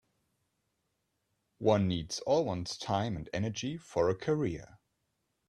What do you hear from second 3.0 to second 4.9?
and energy for a career.